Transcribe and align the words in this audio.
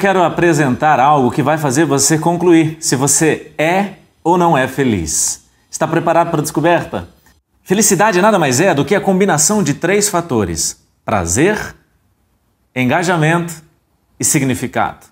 Quero 0.00 0.22
apresentar 0.22 0.98
algo 0.98 1.30
que 1.30 1.42
vai 1.42 1.58
fazer 1.58 1.84
você 1.84 2.18
concluir 2.18 2.78
se 2.80 2.96
você 2.96 3.52
é 3.58 3.96
ou 4.24 4.38
não 4.38 4.56
é 4.56 4.66
feliz. 4.66 5.44
Está 5.70 5.86
preparado 5.86 6.30
para 6.30 6.40
a 6.40 6.42
descoberta? 6.42 7.06
Felicidade 7.62 8.18
nada 8.22 8.38
mais 8.38 8.62
é 8.62 8.72
do 8.72 8.82
que 8.82 8.94
a 8.94 9.00
combinação 9.00 9.62
de 9.62 9.74
três 9.74 10.08
fatores: 10.08 10.82
prazer, 11.04 11.76
engajamento 12.74 13.52
e 14.18 14.24
significado. 14.24 15.04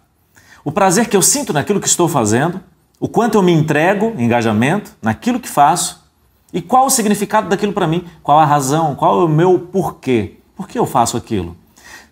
O 0.65 0.73
prazer 0.73 1.07
que 1.07 1.17
eu 1.19 1.21
sinto 1.21 1.53
naquilo 1.53 1.83
que 1.83 1.87
estou 1.87 2.09
fazendo, 2.09 2.59
o 2.99 3.07
quanto 3.07 3.37
eu 3.37 3.43
me 3.43 3.53
entrego, 3.53 4.15
engajamento, 4.17 4.93
naquilo 5.03 5.39
que 5.39 5.51
faço, 5.51 6.03
e 6.51 6.63
qual 6.63 6.87
o 6.87 6.91
significado 6.91 7.51
daquilo 7.51 7.75
para 7.75 7.87
mim, 7.87 8.07
qual 8.23 8.39
a 8.41 8.47
razão, 8.47 8.95
qual 8.95 9.21
é 9.21 9.25
o 9.27 9.29
meu 9.29 9.59
porquê, 9.71 10.39
por 10.57 10.67
que 10.67 10.79
eu 10.79 10.87
faço 10.87 11.19
aquilo. 11.19 11.55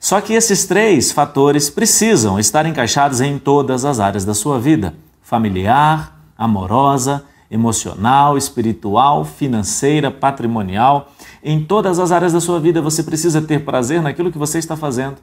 Só 0.06 0.20
que 0.20 0.34
esses 0.34 0.64
três 0.66 1.10
fatores 1.10 1.68
precisam 1.68 2.38
estar 2.38 2.64
encaixados 2.64 3.20
em 3.20 3.40
todas 3.40 3.84
as 3.84 3.98
áreas 3.98 4.24
da 4.24 4.34
sua 4.34 4.56
vida: 4.56 4.94
familiar, 5.20 6.16
amorosa, 6.38 7.24
emocional, 7.50 8.38
espiritual, 8.38 9.24
financeira, 9.24 10.08
patrimonial. 10.08 11.10
Em 11.42 11.60
todas 11.60 11.98
as 11.98 12.12
áreas 12.12 12.32
da 12.32 12.40
sua 12.40 12.60
vida 12.60 12.80
você 12.80 13.02
precisa 13.02 13.42
ter 13.42 13.64
prazer 13.64 14.00
naquilo 14.00 14.30
que 14.30 14.38
você 14.38 14.60
está 14.60 14.76
fazendo. 14.76 15.16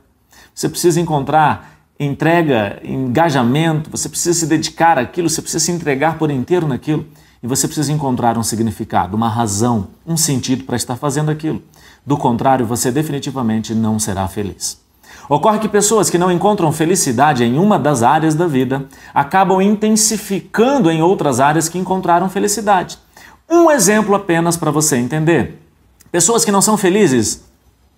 Você 0.54 0.68
precisa 0.68 1.00
encontrar 1.00 1.80
entrega, 1.98 2.82
engajamento, 2.84 3.90
você 3.90 4.10
precisa 4.10 4.38
se 4.38 4.48
dedicar 4.48 5.00
àquilo, 5.00 5.30
você 5.30 5.42
precisa 5.42 5.64
se 5.64 5.72
entregar 5.72 6.18
por 6.18 6.30
inteiro 6.30 6.68
naquilo 6.68 7.08
e 7.44 7.48
você 7.48 7.68
precisa 7.68 7.92
encontrar 7.92 8.38
um 8.38 8.44
significado, 8.44 9.18
uma 9.18 9.28
razão, 9.28 9.88
um 10.08 10.16
sentido 10.16 10.64
para 10.64 10.78
estar 10.78 10.96
fazendo 10.96 11.30
aquilo. 11.30 11.62
Do 12.06 12.16
contrário, 12.16 12.66
você 12.66 12.90
definitivamente 12.90 13.76
não 13.76 14.00
será 14.00 14.26
feliz. 14.30 14.82
Ocorre 15.28 15.60
que 15.60 15.68
pessoas 15.68 16.10
que 16.10 16.18
não 16.18 16.32
encontram 16.32 16.72
felicidade 16.72 17.44
em 17.44 17.58
uma 17.58 17.78
das 17.78 18.02
áreas 18.02 18.34
da 18.34 18.48
vida 18.48 18.86
acabam 19.14 19.62
intensificando 19.62 20.90
em 20.90 21.02
outras 21.02 21.42
áreas 21.42 21.68
que 21.68 21.78
encontraram 21.78 22.30
felicidade. 22.30 22.98
Um 23.50 23.70
exemplo 23.70 24.16
apenas 24.16 24.56
para 24.56 24.72
você 24.72 24.96
entender. 24.96 25.62
Pessoas 26.12 26.46
que 26.46 26.52
não 26.52 26.62
são 26.62 26.78
felizes 26.78 27.44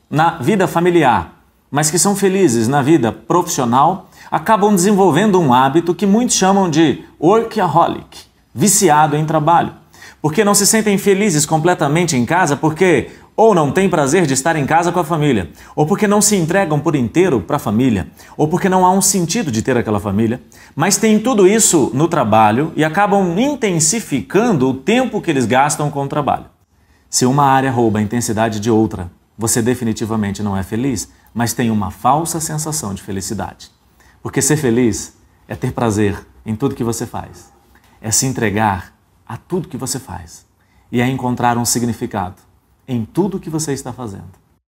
na 0.09 0.37
vida 0.37 0.67
familiar, 0.67 1.33
mas 1.69 1.91
que 1.91 1.99
são 1.99 2.15
felizes 2.15 2.67
na 2.67 2.81
vida 2.81 3.11
profissional, 3.11 4.09
acabam 4.31 4.73
desenvolvendo 4.73 5.39
um 5.39 5.53
hábito 5.53 5.93
que 5.93 6.05
muitos 6.05 6.35
chamam 6.35 6.69
de 6.69 7.03
workaholic, 7.19 8.25
viciado 8.55 9.17
em 9.17 9.25
trabalho. 9.25 9.73
Porque 10.21 10.45
não 10.45 10.55
se 10.55 10.65
sentem 10.65 10.97
felizes 10.97 11.45
completamente 11.45 12.15
em 12.15 12.25
casa 12.25 12.55
porque 12.55 13.11
ou 13.35 13.53
não 13.53 13.69
têm 13.69 13.89
prazer 13.89 14.25
de 14.25 14.33
estar 14.33 14.55
em 14.55 14.65
casa 14.65 14.93
com 14.93 14.99
a 15.01 15.03
família, 15.03 15.51
ou 15.75 15.85
porque 15.85 16.07
não 16.07 16.21
se 16.21 16.37
entregam 16.37 16.79
por 16.79 16.95
inteiro 16.95 17.41
para 17.41 17.57
a 17.57 17.59
família, 17.59 18.07
ou 18.37 18.47
porque 18.47 18.69
não 18.69 18.85
há 18.85 18.91
um 18.91 19.01
sentido 19.01 19.51
de 19.51 19.61
ter 19.61 19.75
aquela 19.75 19.99
família, 19.99 20.41
mas 20.73 20.95
têm 20.95 21.19
tudo 21.19 21.45
isso 21.45 21.91
no 21.93 22.07
trabalho 22.07 22.71
e 22.77 22.83
acabam 22.83 23.37
intensificando 23.37 24.69
o 24.69 24.73
tempo 24.73 25.21
que 25.21 25.29
eles 25.29 25.45
gastam 25.45 25.91
com 25.91 26.03
o 26.03 26.07
trabalho. 26.07 26.45
Se 27.09 27.25
uma 27.25 27.43
área 27.43 27.71
rouba 27.71 27.99
a 27.99 28.01
intensidade 28.01 28.61
de 28.61 28.71
outra, 28.71 29.11
você 29.37 29.61
definitivamente 29.61 30.41
não 30.41 30.55
é 30.55 30.63
feliz, 30.63 31.09
mas 31.33 31.53
tem 31.53 31.69
uma 31.69 31.91
falsa 31.91 32.39
sensação 32.39 32.93
de 32.93 33.03
felicidade. 33.03 33.69
Porque 34.23 34.41
ser 34.41 34.55
feliz 34.55 35.13
é 35.45 35.55
ter 35.55 35.73
prazer 35.73 36.25
em 36.45 36.55
tudo 36.55 36.73
que 36.73 36.85
você 36.85 37.05
faz, 37.05 37.51
é 38.01 38.11
se 38.11 38.25
entregar 38.25 38.93
a 39.27 39.37
tudo 39.37 39.67
que 39.67 39.77
você 39.77 39.99
faz 39.99 40.45
e 40.91 41.01
é 41.01 41.07
encontrar 41.07 41.57
um 41.57 41.65
significado 41.65 42.41
em 42.87 43.03
tudo 43.03 43.39
que 43.39 43.49
você 43.49 43.73
está 43.73 43.91
fazendo. 43.91 44.44